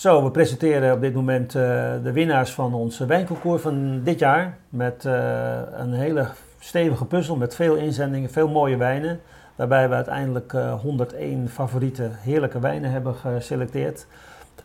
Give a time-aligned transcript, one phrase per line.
[0.00, 1.62] Zo, we presenteren op dit moment uh,
[2.02, 4.58] de winnaars van ons wijnconcours van dit jaar.
[4.68, 6.26] Met uh, een hele
[6.58, 9.20] stevige puzzel met veel inzendingen, veel mooie wijnen.
[9.56, 14.06] Waarbij we uiteindelijk uh, 101 favoriete heerlijke wijnen hebben geselecteerd.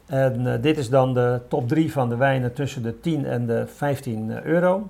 [0.05, 3.67] En dit is dan de top 3 van de wijnen tussen de 10 en de
[3.67, 4.88] 15 euro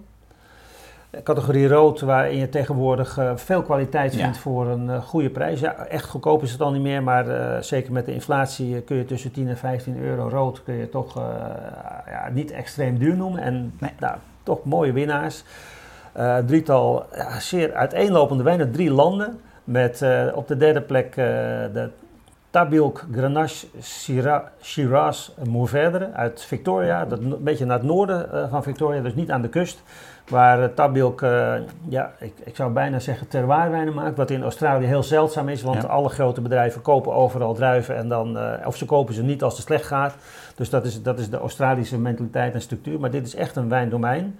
[1.23, 5.59] categorie rood, waarin je tegenwoordig uh, veel kwaliteit vindt voor een uh, goede prijs.
[5.59, 8.97] Ja, echt goedkoop is het al niet meer, maar uh, zeker met de inflatie kun
[8.97, 11.15] je tussen 10 en 15 euro rood kun je toch
[12.09, 13.41] ja, niet extreem duur noemen.
[13.41, 13.91] En nee.
[13.99, 15.43] nou, toch mooie winnaars.
[16.45, 19.39] drietal ja, zeer uiteenlopende wijnen, drie landen.
[19.63, 21.89] Met op de derde plek de
[22.55, 23.67] Tabilk Grenache
[24.61, 27.05] Shiraz Mourvèdre uit Victoria.
[27.05, 29.83] Dat een beetje naar het noorden van Victoria, dus niet aan de kust.
[30.29, 31.53] Waar uh, Tabilk, uh,
[31.87, 34.17] ja, ik, ik zou bijna zeggen terroirwijnen maakt.
[34.17, 35.61] Wat in Australië heel zeldzaam is.
[35.61, 37.95] Want alle grote bedrijven kopen overal druiven.
[37.95, 40.15] En dan, of ze kopen ze niet als het slecht gaat.
[40.55, 42.99] Dus dat is, dat is de Australische mentaliteit en structuur.
[42.99, 44.39] Maar dit is echt een wijndomein.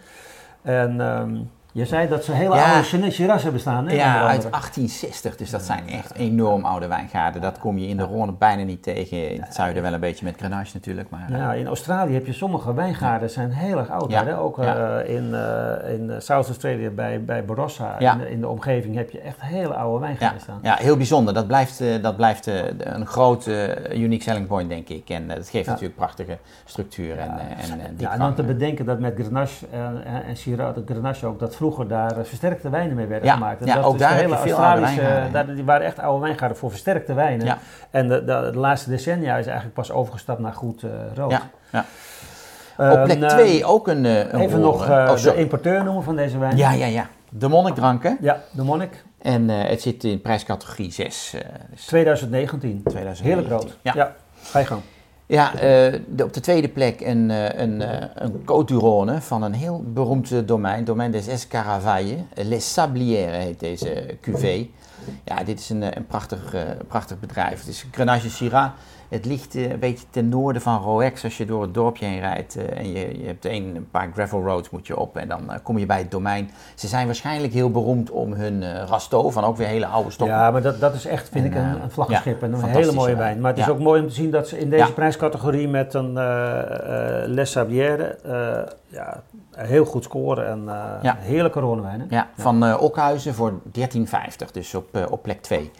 [0.62, 2.82] En um, je zei dat ze hele ja.
[2.82, 3.88] oude Shiraz hebben staan.
[3.88, 5.36] Hè, ja, uit 1860.
[5.36, 7.42] Dus dat zijn echt enorm oude wijngaarden.
[7.42, 9.32] Dat kom je in de Ronde bijna niet tegen.
[9.32, 11.10] In het zuiden wel een beetje met Grenache natuurlijk.
[11.10, 14.12] Maar, ja, in Australië heb je sommige wijngaarden zijn heel erg oud.
[14.12, 14.40] Hè?
[14.40, 18.96] Ook uh, in, uh, in South Australia bij, bij Barossa in de, in, de, omgeving
[18.96, 20.60] heb je echt hele oude wijngaarden staan.
[20.62, 21.34] Ja, heel bijzonder.
[21.34, 23.48] Dat blijft, uh, dat blijft een groot
[23.94, 25.10] unique selling point denk ik.
[25.10, 27.18] En dat geeft natuurlijk prachtige structuur.
[27.18, 31.26] En, en, en, ja, en dan te bedenken dat met Grenache en, en Shiraz, Grenache
[31.26, 33.62] ook dat vroeger daar eh, versterkte wijnen mee werden gemaakt.
[33.62, 34.88] En ja, dat ook daar heb je veel oude
[35.32, 37.46] daar, Die waren echt oude wijngaarden voor versterkte wijnen.
[37.46, 37.58] Ja.
[37.90, 41.32] En de, de, de, laatste decennia is eigenlijk pas overgestapt naar goed uh, rood.
[41.32, 41.86] Ja, ja.
[42.92, 46.38] Op plek 2 uh, ook een, een Even nog oh, de importeur noemen van deze
[46.38, 46.58] wijn.
[46.58, 47.08] Ja, ja, ja.
[47.30, 48.18] De Monnik-dranken.
[48.22, 49.04] Ja, de Monnik.
[49.22, 51.34] En het zit in prijscategorie 6.
[51.36, 52.82] Uh, dus 2019.
[52.84, 53.26] 2019.
[53.26, 53.78] Heerlijk rood.
[53.82, 53.92] Ja.
[53.96, 54.82] ja, ga je gang.
[55.28, 55.60] Ja, uh,
[56.08, 60.48] de, op de tweede plek een, uh, een, uh, een Côte van een heel beroemd
[60.48, 62.20] domein, domein des Escaravailles.
[62.34, 64.72] Les Sablières heet deze cuvée.
[65.24, 66.56] Ja, dit is een, een prachtig,
[66.88, 67.60] prachtig bedrijf.
[67.60, 68.70] Het is Grenache Syrah
[69.10, 72.20] het ligt uh, een beetje ten noorden van Roex als je door het dorpje heen
[72.20, 72.58] rijdt.
[72.58, 75.42] Uh, en je, je hebt een, een, paar gravel roads moet je op en dan
[75.50, 76.50] uh, kom je bij het domein.
[76.76, 80.38] Ze zijn waarschijnlijk heel beroemd om hun rasto van ook weer hele oude stokken.
[80.38, 82.64] Ja, maar dat, dat is echt, vind en, ik, een, een vlaggenschip ja, en een
[82.64, 83.40] hele mooie wijn.
[83.40, 86.14] Maar het is ook mooi om te zien dat ze in deze prijscategorie met een
[87.26, 88.18] Les Sablière
[88.88, 89.24] ja,
[89.56, 90.70] heel goed scoren en
[91.20, 92.08] heerlijke rondewijnen.
[92.10, 95.72] Ja, van Okhuizen voor 13,50, dus op, op plek 2.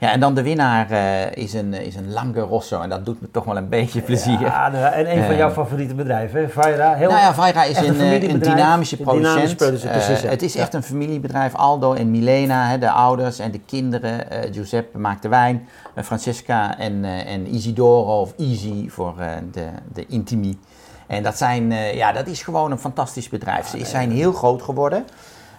[0.00, 2.80] Ja, en dan de winnaar uh, is, een, is een Lange Rosso.
[2.80, 4.40] En dat doet me toch wel een beetje plezier.
[4.40, 6.94] Ja, en een van jouw favoriete bedrijven, Vaira.
[6.94, 9.56] Heel, nou ja, Vaira is een, een, een, dynamische producent.
[9.56, 11.54] producent precies, het is echt een familiebedrijf.
[11.54, 14.26] Aldo en Milena, hè, de ouders en de kinderen.
[14.52, 15.68] Giuseppe maakt de wijn.
[15.96, 19.14] Francesca en, en Isidoro, of Easy voor
[19.52, 20.58] de, de Intimi.
[21.06, 23.66] En dat, zijn, ja, dat is gewoon een fantastisch bedrijf.
[23.66, 25.04] Ze zijn heel groot geworden.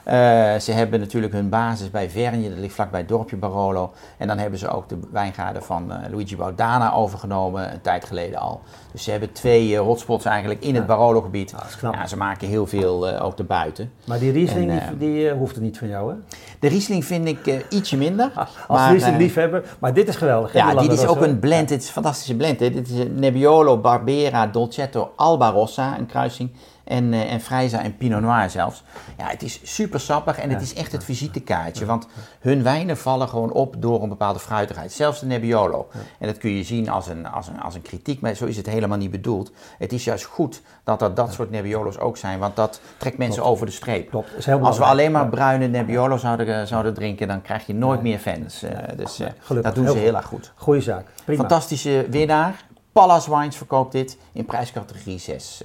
[0.08, 0.14] Uh,
[0.60, 3.94] ze hebben natuurlijk hun basis bij Vernje, dat ligt vlakbij het dorpje Barolo.
[4.18, 8.40] En dan hebben ze ook de wijngaarden van uh, Luigi Baudana overgenomen, een tijd geleden
[8.40, 8.62] al.
[8.92, 11.54] Dus ze hebben twee uh, hotspots eigenlijk in het Barolo-gebied.
[11.56, 13.92] Ah, ja, ze maken heel veel ook erbuiten.
[14.06, 16.18] Maar die Riesling, en, die, die hoeft er niet van jou, hè?
[16.60, 18.32] De Riesling vind ik ietsje minder.
[18.68, 20.54] Als Riesling-liefhebber, maar dit is geweldig.
[20.54, 22.60] Ja, dit is ook een blend, dit is een fantastische blend.
[22.60, 22.72] Hè?
[22.72, 26.52] Dit is een Nebbiolo Barbera Dolcetto Alba Rossa, een kruising
[26.92, 28.84] en, uh, en Frijza en Pinot Noir zelfs.
[29.18, 31.86] Ja, het is super sappig en het is echt het visitekaartje.
[31.86, 32.08] Want
[32.40, 34.92] hun wijnen vallen gewoon op door een bepaalde fruitigheid.
[34.92, 35.88] Zelfs de Nebbiolo.
[36.20, 38.58] En dat kun je zien als een, als, een, als een kritiek, maar zo is
[38.58, 39.52] het helemaal niet bedoeld.
[39.78, 43.44] Het is juist goed dat er dat soort Nebbiolo's ook zijn, want dat trekt mensen
[43.44, 44.10] over de streep.
[44.10, 44.48] Klopt.
[44.62, 48.20] Als we alleen maar bruine Nebbiolo zouden, eh, zouden drinken, dan krijg je nooit meer
[48.20, 48.64] fans.
[48.64, 49.22] Uh, dus
[49.62, 50.52] dat doen ze heel erg goed.
[50.56, 51.06] Goeie zaak.
[51.26, 51.40] Prima.
[51.40, 52.70] Fantastische winnaar.
[52.92, 55.62] Pallas Wines verkoopt dit in prijscategorie 6.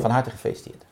[0.00, 0.84] Van harte gefeliciteerd.